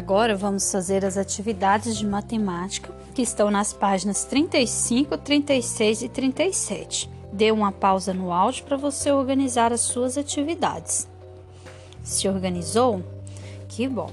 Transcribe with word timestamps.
Agora 0.00 0.34
vamos 0.34 0.72
fazer 0.72 1.04
as 1.04 1.18
atividades 1.18 1.94
de 1.94 2.06
matemática 2.06 2.90
que 3.14 3.20
estão 3.20 3.50
nas 3.50 3.74
páginas 3.74 4.24
35, 4.24 5.18
36 5.18 6.00
e 6.00 6.08
37. 6.08 7.10
Dê 7.30 7.52
uma 7.52 7.70
pausa 7.70 8.14
no 8.14 8.32
áudio 8.32 8.64
para 8.64 8.78
você 8.78 9.12
organizar 9.12 9.74
as 9.74 9.82
suas 9.82 10.16
atividades. 10.16 11.06
Se 12.02 12.26
organizou? 12.26 13.04
Que 13.68 13.86
bom! 13.86 14.10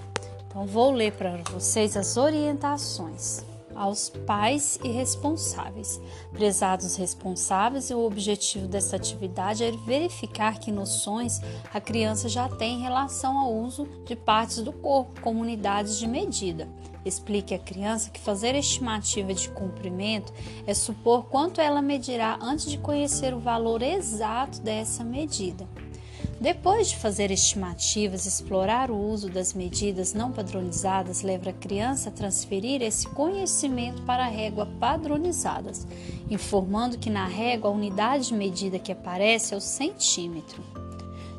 Então 0.50 0.66
vou 0.66 0.91
ler 0.91 1.13
para 1.13 1.38
vocês 1.54 1.95
as 1.95 2.17
orientações 2.17 3.45
aos 3.78 4.09
pais 4.09 4.80
e 4.84 4.89
responsáveis. 4.89 6.02
Prezados 6.34 6.96
responsáveis, 6.96 7.91
o 7.91 8.00
objetivo 8.00 8.68
dessa 8.68 8.96
atividade 8.96 9.64
é 9.64 9.71
verificar 9.71 10.59
que 10.59 10.71
noções 10.71 11.39
a 11.73 11.80
criança 11.80 12.27
já 12.27 12.50
tem 12.50 12.80
em 12.80 12.81
relação 12.81 13.38
ao 13.38 13.53
uso 13.53 13.88
de 14.05 14.16
partes 14.16 14.62
do 14.62 14.73
corpo 14.73 15.22
como 15.22 15.41
unidades 15.41 16.00
de 16.00 16.08
medida. 16.08 16.67
Explique 17.05 17.53
à 17.53 17.59
criança 17.59 18.09
que 18.09 18.20
fazer 18.20 18.53
estimativa 18.55 19.34
de 19.34 19.48
comprimento 19.50 20.34
é 20.66 20.73
supor 20.73 21.25
quanto 21.25 21.62
ela 21.62 21.81
medirá 21.81 22.38
antes 22.41 22.70
de 22.70 22.78
conhecer 22.78 23.34
o 23.34 23.39
valor 23.39 23.81
exato 23.81 24.59
dessa 24.59 25.05
medida. 25.05 25.66
Depois 26.40 26.90
de 26.90 26.98
fazer 26.98 27.32
estimativas, 27.32 28.27
explorar 28.27 28.91
o 28.91 28.98
uso 28.98 29.28
das 29.28 29.55
medidas 29.55 30.14
não 30.14 30.32
padronizadas 30.32 31.23
leva 31.23 31.50
a 31.50 31.54
criança 31.54 32.09
a 32.09 32.12
transferir 32.12 32.84
esse 32.84 33.08
conhecimento 33.08 34.04
para 34.04 34.26
a 34.26 34.30
régua 34.30 34.68
padronizadas, 34.80 35.88
informando 36.30 37.00
que 37.00 37.09
na 37.09 37.26
régua 37.26 37.72
a 37.72 37.73
unidade 37.73 38.28
de 38.28 38.36
medida 38.36 38.78
que 38.78 38.92
aparece 38.92 39.55
é 39.55 39.58
o 39.58 39.62
centímetro. 39.62 40.87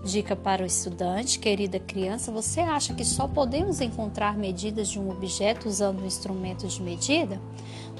Dica 0.04 0.36
para 0.36 0.62
o 0.62 0.66
estudante, 0.66 1.40
querida 1.40 1.80
criança, 1.80 2.30
você 2.30 2.60
acha 2.60 2.94
que 2.94 3.04
só 3.04 3.26
podemos 3.26 3.80
encontrar 3.80 4.38
medidas 4.38 4.88
de 4.88 4.98
um 4.98 5.10
objeto 5.10 5.68
usando 5.68 6.02
um 6.02 6.06
instrumento 6.06 6.68
de 6.68 6.80
medida? 6.80 7.40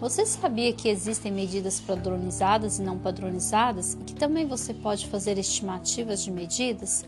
Você 0.01 0.25
sabia 0.25 0.73
que 0.73 0.89
existem 0.89 1.33
medidas 1.33 1.81
padronizadas 1.81 2.79
e 2.79 2.83
não 2.83 2.99
padronizadas 2.99 3.95
e 3.95 4.05
que 4.05 4.15
também 4.15 4.47
você 4.47 4.73
pode 4.73 5.09
fazer 5.09 5.39
estimativas 5.39 6.23
de 6.23 6.31
medidas? 6.31 7.05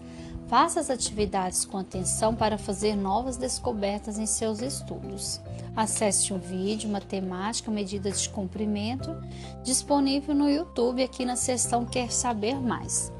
Faça 0.48 0.80
as 0.80 0.90
atividades 0.90 1.64
com 1.64 1.78
atenção 1.78 2.34
para 2.34 2.58
fazer 2.58 2.96
novas 2.96 3.36
descobertas 3.36 4.18
em 4.18 4.26
seus 4.26 4.60
estudos. 4.60 5.40
Acesse 5.76 6.32
o 6.34 6.38
vídeo 6.38 6.90
Matemática 6.90 7.70
Medida 7.70 8.10
de 8.10 8.28
Comprimento 8.28 9.16
disponível 9.62 10.34
no 10.34 10.50
YouTube 10.50 11.04
aqui 11.04 11.24
na 11.24 11.36
seção 11.36 11.86
Quer 11.86 12.10
Saber 12.10 12.60
Mais. 12.60 13.12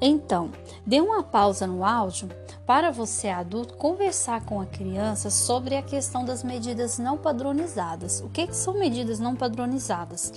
Então, 0.00 0.50
dê 0.84 1.00
uma 1.00 1.22
pausa 1.22 1.66
no 1.66 1.84
áudio 1.84 2.28
para 2.66 2.90
você 2.90 3.28
adulto 3.28 3.74
conversar 3.74 4.44
com 4.44 4.60
a 4.60 4.66
criança 4.66 5.30
sobre 5.30 5.76
a 5.76 5.82
questão 5.82 6.24
das 6.24 6.42
medidas 6.42 6.98
não 6.98 7.16
padronizadas. 7.16 8.20
O 8.20 8.28
que, 8.28 8.48
que 8.48 8.56
são 8.56 8.74
medidas 8.74 9.18
não 9.18 9.36
padronizadas? 9.36 10.32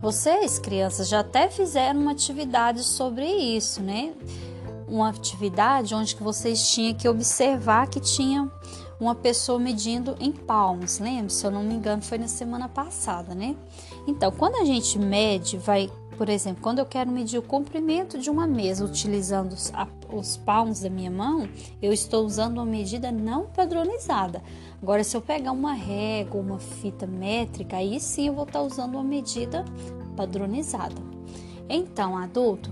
Vocês, 0.00 0.58
crianças, 0.58 1.08
já 1.08 1.20
até 1.20 1.48
fizeram 1.48 2.00
uma 2.00 2.10
atividade 2.10 2.82
sobre 2.82 3.26
isso, 3.26 3.82
né? 3.82 4.12
Uma 4.88 5.10
atividade 5.10 5.94
onde 5.94 6.16
que 6.16 6.22
vocês 6.22 6.68
tinham 6.68 6.94
que 6.94 7.08
observar 7.08 7.88
que 7.88 8.00
tinha 8.00 8.50
uma 9.00 9.14
pessoa 9.14 9.58
medindo 9.58 10.16
em 10.18 10.32
palmos, 10.32 10.98
lembra? 10.98 11.28
Se 11.28 11.46
eu 11.46 11.50
não 11.50 11.62
me 11.62 11.74
engano, 11.74 12.02
foi 12.02 12.18
na 12.18 12.26
semana 12.26 12.68
passada, 12.68 13.34
né? 13.34 13.54
Então, 14.06 14.32
quando 14.32 14.56
a 14.56 14.64
gente 14.64 14.98
mede, 14.98 15.56
vai 15.56 15.88
por 16.18 16.28
exemplo, 16.28 16.60
quando 16.60 16.80
eu 16.80 16.84
quero 16.84 17.08
medir 17.08 17.38
o 17.38 17.42
comprimento 17.42 18.18
de 18.18 18.28
uma 18.28 18.44
mesa 18.44 18.84
utilizando 18.84 19.52
os, 19.52 19.72
a, 19.72 19.86
os 20.12 20.36
palmos 20.36 20.80
da 20.80 20.90
minha 20.90 21.12
mão, 21.12 21.48
eu 21.80 21.92
estou 21.92 22.26
usando 22.26 22.58
uma 22.58 22.66
medida 22.66 23.12
não 23.12 23.46
padronizada. 23.46 24.42
Agora, 24.82 25.04
se 25.04 25.16
eu 25.16 25.20
pegar 25.20 25.52
uma 25.52 25.72
régua, 25.72 26.40
uma 26.40 26.58
fita 26.58 27.06
métrica, 27.06 27.76
aí 27.76 28.00
sim 28.00 28.26
eu 28.26 28.34
vou 28.34 28.42
estar 28.42 28.60
usando 28.60 28.96
uma 28.96 29.04
medida 29.04 29.64
padronizada. 30.16 31.00
Então, 31.68 32.18
adulto, 32.18 32.68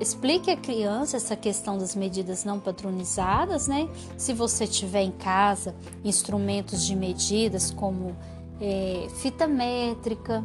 explique 0.00 0.50
à 0.50 0.56
criança 0.56 1.18
essa 1.18 1.36
questão 1.36 1.78
das 1.78 1.94
medidas 1.94 2.44
não 2.44 2.58
padronizadas, 2.58 3.68
né? 3.68 3.88
Se 4.16 4.32
você 4.32 4.66
tiver 4.66 5.02
em 5.02 5.12
casa 5.12 5.72
instrumentos 6.04 6.84
de 6.84 6.96
medidas 6.96 7.70
como 7.70 8.16
é, 8.60 9.06
fita 9.20 9.46
métrica, 9.46 10.44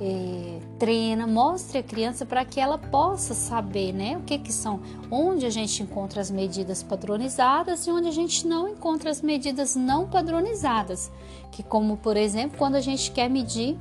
é, 0.00 0.58
treina, 0.78 1.26
mostre 1.26 1.78
a 1.78 1.82
criança 1.82 2.24
para 2.24 2.44
que 2.44 2.58
ela 2.58 2.78
possa 2.78 3.34
saber, 3.34 3.92
né, 3.92 4.16
o 4.16 4.22
que 4.22 4.38
que 4.38 4.52
são, 4.52 4.80
onde 5.10 5.44
a 5.44 5.50
gente 5.50 5.82
encontra 5.82 6.20
as 6.20 6.30
medidas 6.30 6.82
padronizadas 6.82 7.86
e 7.86 7.90
onde 7.90 8.08
a 8.08 8.12
gente 8.12 8.46
não 8.46 8.68
encontra 8.68 9.10
as 9.10 9.20
medidas 9.20 9.76
não 9.76 10.08
padronizadas, 10.08 11.10
que 11.52 11.62
como 11.62 11.98
por 11.98 12.16
exemplo 12.16 12.56
quando 12.56 12.76
a 12.76 12.80
gente 12.80 13.10
quer 13.10 13.28
medir 13.28 13.78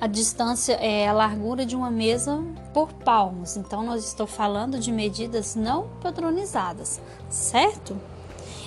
a 0.00 0.06
distância 0.06 0.74
é 0.74 1.08
a 1.08 1.12
largura 1.12 1.66
de 1.66 1.74
uma 1.74 1.90
mesa 1.90 2.40
por 2.72 2.92
palmos. 2.92 3.56
Então 3.56 3.82
nós 3.82 4.04
estou 4.04 4.28
falando 4.28 4.78
de 4.78 4.92
medidas 4.92 5.56
não 5.56 5.88
padronizadas, 6.00 7.00
certo? 7.28 7.96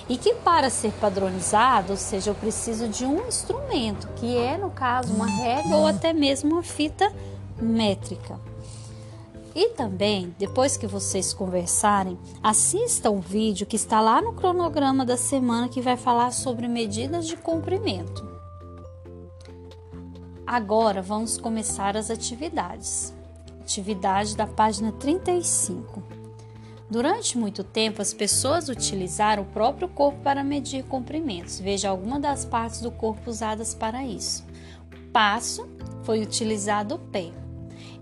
E 0.08 0.16
que 0.16 0.34
para 0.34 0.70
ser 0.70 0.92
padronizado, 0.92 1.92
ou 1.92 1.96
seja, 1.96 2.30
eu 2.30 2.34
preciso 2.34 2.88
de 2.88 3.04
um 3.04 3.26
instrumento, 3.26 4.08
que 4.16 4.36
é 4.36 4.56
no 4.58 4.70
caso 4.70 5.12
uma 5.12 5.26
régua 5.26 5.76
ou 5.76 5.86
até 5.86 6.12
mesmo 6.12 6.52
uma 6.52 6.62
fita 6.62 7.12
métrica. 7.60 8.38
E 9.54 9.70
também, 9.70 10.34
depois 10.38 10.76
que 10.76 10.86
vocês 10.86 11.34
conversarem, 11.34 12.18
assistam 12.42 13.10
o 13.10 13.20
vídeo 13.20 13.66
que 13.66 13.76
está 13.76 14.00
lá 14.00 14.20
no 14.22 14.32
cronograma 14.32 15.04
da 15.04 15.16
semana 15.16 15.68
que 15.68 15.80
vai 15.80 15.96
falar 15.96 16.32
sobre 16.32 16.66
medidas 16.66 17.26
de 17.26 17.36
comprimento. 17.36 18.26
Agora 20.46 21.02
vamos 21.02 21.36
começar 21.36 21.96
as 21.96 22.10
atividades. 22.10 23.14
Atividade 23.60 24.36
da 24.36 24.46
página 24.46 24.90
35. 24.92 26.21
Durante 26.92 27.38
muito 27.38 27.64
tempo, 27.64 28.02
as 28.02 28.12
pessoas 28.12 28.68
utilizaram 28.68 29.44
o 29.44 29.46
próprio 29.46 29.88
corpo 29.88 30.18
para 30.22 30.44
medir 30.44 30.84
comprimentos. 30.84 31.58
Veja 31.58 31.88
alguma 31.88 32.20
das 32.20 32.44
partes 32.44 32.82
do 32.82 32.90
corpo 32.90 33.30
usadas 33.30 33.72
para 33.72 34.04
isso. 34.04 34.44
Passo 35.10 35.66
foi 36.02 36.20
utilizado 36.20 36.96
o 36.96 36.98
pé, 36.98 37.30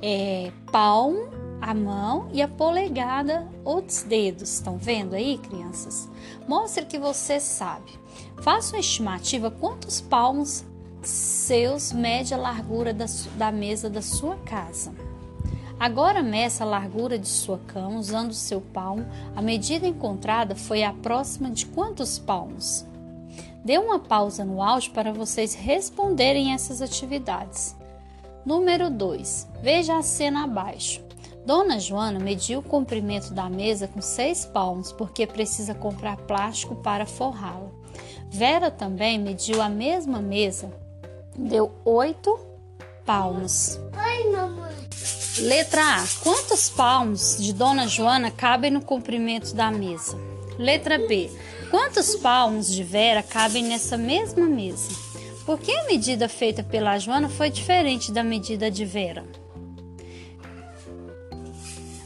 é, 0.02 0.50
palmo, 0.72 1.28
a 1.60 1.72
mão 1.72 2.30
e 2.32 2.42
a 2.42 2.48
polegada, 2.48 3.46
os 3.64 4.02
dedos. 4.02 4.54
Estão 4.54 4.76
vendo 4.76 5.14
aí, 5.14 5.38
crianças? 5.38 6.10
Mostre 6.48 6.84
que 6.84 6.98
você 6.98 7.38
sabe. 7.38 7.92
Faça 8.42 8.74
uma 8.74 8.80
estimativa 8.80 9.52
quantos 9.52 10.00
palmos 10.00 10.64
seus 11.00 11.92
mede 11.92 12.34
a 12.34 12.36
largura 12.36 12.92
da, 12.92 13.06
da 13.36 13.52
mesa 13.52 13.88
da 13.88 14.02
sua 14.02 14.34
casa. 14.38 14.92
Agora 15.80 16.22
meça 16.22 16.62
a 16.62 16.66
largura 16.66 17.18
de 17.18 17.26
sua 17.26 17.56
cama 17.56 17.98
usando 17.98 18.34
seu 18.34 18.60
palmo. 18.60 19.06
A 19.34 19.40
medida 19.40 19.88
encontrada 19.88 20.54
foi 20.54 20.82
a 20.82 20.92
próxima 20.92 21.50
de 21.50 21.64
quantos 21.64 22.18
palmos? 22.18 22.84
Dê 23.64 23.78
uma 23.78 23.98
pausa 23.98 24.44
no 24.44 24.62
áudio 24.62 24.92
para 24.92 25.10
vocês 25.10 25.54
responderem 25.54 26.52
essas 26.52 26.82
atividades. 26.82 27.74
Número 28.44 28.90
2. 28.90 29.48
Veja 29.62 29.96
a 29.96 30.02
cena 30.02 30.44
abaixo. 30.44 31.02
Dona 31.46 31.78
Joana 31.78 32.18
mediu 32.18 32.60
o 32.60 32.62
comprimento 32.62 33.32
da 33.32 33.48
mesa 33.48 33.88
com 33.88 34.02
seis 34.02 34.44
palmos 34.44 34.92
porque 34.92 35.26
precisa 35.26 35.74
comprar 35.74 36.18
plástico 36.18 36.74
para 36.76 37.06
forrá-la. 37.06 37.70
Vera 38.28 38.70
também 38.70 39.18
mediu 39.18 39.62
a 39.62 39.68
mesma 39.70 40.20
mesa, 40.20 40.70
deu 41.34 41.72
oito 41.86 42.38
palmos. 43.06 43.80
Ai, 43.94 44.24
mamãe. 44.30 44.79
Letra 45.40 45.96
A. 45.96 46.06
Quantos 46.22 46.68
palmos 46.68 47.38
de 47.38 47.54
Dona 47.54 47.88
Joana 47.88 48.30
cabem 48.30 48.70
no 48.70 48.82
comprimento 48.82 49.54
da 49.54 49.70
mesa? 49.70 50.18
Letra 50.58 50.98
B. 50.98 51.30
Quantos 51.70 52.14
palmos 52.16 52.70
de 52.70 52.84
Vera 52.84 53.22
cabem 53.22 53.64
nessa 53.64 53.96
mesma 53.96 54.44
mesa? 54.44 54.90
Por 55.46 55.58
que 55.58 55.72
a 55.72 55.86
medida 55.86 56.28
feita 56.28 56.62
pela 56.62 56.98
Joana 56.98 57.30
foi 57.30 57.48
diferente 57.48 58.12
da 58.12 58.22
medida 58.22 58.70
de 58.70 58.84
Vera? 58.84 59.24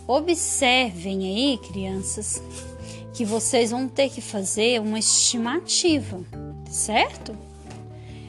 Observem 0.07 1.25
aí, 1.25 1.59
crianças, 1.59 2.41
que 3.13 3.25
vocês 3.25 3.73
vão 3.73 3.89
ter 3.89 4.11
que 4.11 4.21
fazer 4.21 4.81
uma 4.81 4.99
estimativa, 5.01 6.21
certo? 6.71 7.37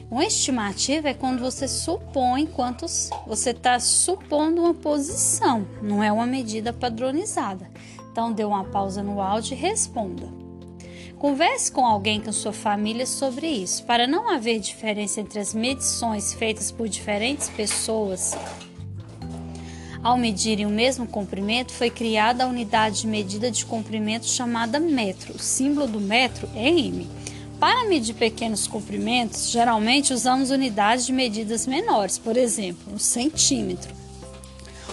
Uma 0.08 0.24
estimativa 0.24 1.08
é 1.08 1.14
quando 1.14 1.40
você 1.40 1.66
supõe 1.66 2.46
quantos 2.46 3.10
você 3.26 3.50
está 3.50 3.80
supondo 3.80 4.62
uma 4.62 4.74
posição, 4.74 5.66
não 5.82 6.02
é 6.02 6.12
uma 6.12 6.26
medida 6.26 6.72
padronizada. 6.72 7.68
Então, 8.12 8.32
dê 8.32 8.44
uma 8.44 8.64
pausa 8.64 9.02
no 9.02 9.20
áudio 9.20 9.54
e 9.54 9.60
responda. 9.60 10.28
Converse 11.18 11.72
com 11.72 11.84
alguém 11.84 12.20
com 12.20 12.30
sua 12.30 12.52
família 12.52 13.04
sobre 13.04 13.48
isso, 13.48 13.84
para 13.84 14.06
não 14.06 14.30
haver 14.30 14.60
diferença 14.60 15.20
entre 15.20 15.40
as 15.40 15.52
medições 15.52 16.32
feitas 16.32 16.70
por 16.70 16.88
diferentes 16.88 17.48
pessoas. 17.48 18.36
Ao 20.02 20.16
medirem 20.16 20.66
o 20.66 20.70
mesmo 20.70 21.04
comprimento, 21.06 21.72
foi 21.72 21.90
criada 21.90 22.44
a 22.44 22.46
unidade 22.46 23.00
de 23.00 23.06
medida 23.08 23.50
de 23.50 23.66
comprimento 23.66 24.26
chamada 24.26 24.78
metro. 24.78 25.34
O 25.34 25.38
símbolo 25.38 25.88
do 25.88 26.00
metro 26.00 26.48
é 26.54 26.68
M. 26.68 27.08
Para 27.58 27.88
medir 27.88 28.14
pequenos 28.14 28.66
comprimentos, 28.66 29.50
geralmente 29.50 30.12
usamos 30.12 30.50
unidades 30.50 31.06
de 31.06 31.12
medidas 31.12 31.66
menores, 31.66 32.18
por 32.18 32.36
exemplo, 32.36 32.94
o 32.94 32.98
centímetro. 32.98 33.94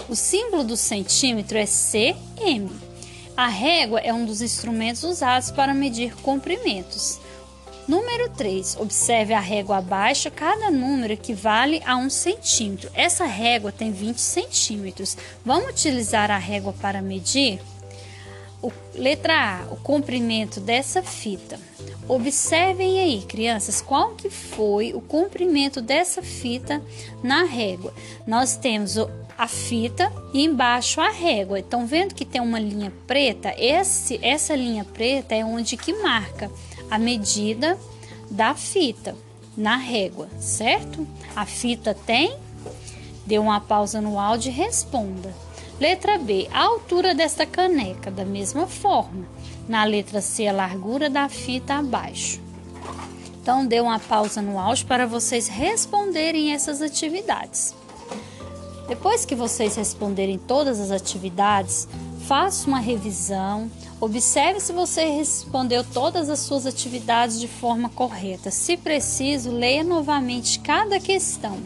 O 0.07 0.15
símbolo 0.15 0.63
do 0.63 0.77
centímetro 0.77 1.57
é 1.57 1.65
cm. 1.65 2.69
A 3.36 3.48
régua 3.48 4.00
é 4.00 4.13
um 4.13 4.25
dos 4.25 4.42
instrumentos 4.42 5.04
usados 5.04 5.51
para 5.51 5.74
medir 5.74 6.15
comprimentos. 6.18 7.19
Número 7.86 8.30
3. 8.30 8.77
Observe 8.80 9.33
a 9.33 9.39
régua 9.42 9.77
abaixo. 9.77 10.31
Cada 10.31 10.71
número 10.71 11.12
equivale 11.12 11.81
a 11.86 11.98
um 11.98 12.09
centímetro. 12.09 12.89
Essa 12.94 13.25
régua 13.25 13.74
tem 13.74 13.92
20 13.92 14.19
centímetros. 14.19 15.18
Vamos 15.44 15.69
utilizar 15.69 16.31
a 16.31 16.38
régua 16.38 16.74
para 16.74 17.01
medir? 17.01 17.59
O, 18.63 18.71
letra 18.95 19.33
A. 19.60 19.74
O 19.74 19.75
comprimento 19.75 20.60
dessa 20.60 21.04
fita. 21.04 21.60
Observem 22.07 23.00
aí, 23.00 23.21
crianças, 23.21 23.81
qual 23.81 24.15
que 24.15 24.30
foi 24.30 24.94
o 24.94 25.01
comprimento 25.01 25.81
dessa 25.81 26.24
fita 26.24 26.81
na 27.21 27.44
régua. 27.44 27.94
Nós 28.25 28.57
temos 28.57 28.98
a 29.38 29.48
fita 29.48 30.12
e 30.33 30.44
embaixo 30.44 31.01
a 31.01 31.10
régua. 31.10 31.60
Estão 31.60 31.86
vendo 31.86 32.15
que 32.15 32.25
tem 32.25 32.42
uma 32.42 32.60
linha 32.60 32.92
preta? 33.06 33.54
Esse, 33.57 34.19
essa 34.21 34.56
linha 34.56 34.86
preta 34.86 35.36
é 35.36 35.44
onde 35.44 35.77
que 35.77 35.94
marca 36.01 36.50
a 36.89 36.98
medida 36.98 37.77
da 38.30 38.56
fita 38.56 39.16
na 39.56 39.75
régua, 39.75 40.27
certo? 40.39 41.07
A 41.36 41.45
fita 41.45 41.94
tem? 41.94 42.36
Dê 43.25 43.38
uma 43.39 43.59
pausa 43.59 44.01
no 44.01 44.19
áudio 44.19 44.50
e 44.50 44.54
responda. 44.54 45.33
Letra 45.83 46.18
B, 46.18 46.47
a 46.53 46.62
altura 46.63 47.13
desta 47.13 47.45
caneca, 47.45 48.09
da 48.09 48.24
mesma 48.24 48.65
forma. 48.68 49.27
Na 49.68 49.83
letra 49.83 50.21
C, 50.21 50.47
a 50.47 50.53
largura 50.53 51.09
da 51.09 51.27
fita 51.27 51.74
abaixo. 51.74 52.39
Então, 53.41 53.68
dê 53.68 53.81
uma 53.81 54.00
pausa 54.00 54.41
no 54.41 54.57
áudio 54.57 54.85
para 54.85 55.06
vocês 55.06 55.50
responderem 55.50 56.53
essas 56.53 56.81
atividades. 56.81 57.75
Depois 58.88 59.25
que 59.25 59.35
vocês 59.35 59.75
responderem 59.75 60.38
todas 60.38 60.80
as 60.80 60.89
atividades, 60.89 61.85
faça 62.30 62.65
uma 62.65 62.80
revisão, 62.80 63.69
observe 64.00 64.62
se 64.62 64.71
você 64.71 65.03
respondeu 65.03 65.83
todas 65.83 66.30
as 66.30 66.39
suas 66.39 66.65
atividades 66.65 67.41
de 67.41 67.47
forma 67.50 67.89
correta. 67.89 68.50
Se 68.50 68.77
preciso, 68.77 69.51
leia 69.51 69.83
novamente 69.83 70.62
cada 70.62 70.97
questão. 70.97 71.57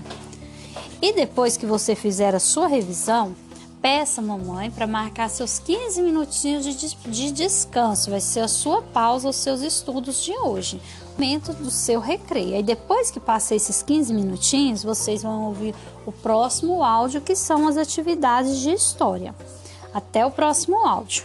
E 1.00 1.14
depois 1.14 1.56
que 1.56 1.68
você 1.68 1.94
fizer 1.94 2.34
a 2.34 2.40
sua 2.40 2.66
revisão, 2.66 3.36
peça 3.82 4.22
a 4.22 4.24
mamãe 4.24 4.70
para 4.70 4.88
marcar 4.88 5.30
seus 5.30 5.60
15 5.60 6.02
minutinhos 6.02 6.66
de, 6.66 6.96
de 7.10 7.32
descanso. 7.32 8.12
Vai 8.12 8.20
ser 8.20 8.42
a 8.42 8.48
sua 8.48 8.82
pausa, 8.82 9.30
os 9.30 9.36
seus 9.36 9.62
estudos 9.62 10.24
de 10.24 10.34
hoje. 10.38 10.82
Momento 11.14 11.54
do 11.54 11.72
seu 11.72 12.00
recreio. 12.00 12.56
Aí 12.56 12.64
depois 12.64 13.10
que 13.10 13.20
passar 13.20 13.56
esses 13.56 13.82
15 13.82 14.14
minutinhos, 14.14 14.84
vocês 14.84 15.24
vão 15.24 15.46
ouvir 15.46 15.74
o 16.06 16.12
próximo 16.12 16.84
áudio, 16.84 17.22
que 17.22 17.36
são 17.36 17.68
as 17.68 17.78
atividades 17.78 18.60
de 18.60 18.72
história. 18.72 19.34
Até 19.94 20.26
o 20.26 20.32
próximo 20.32 20.86
áudio. 20.86 21.24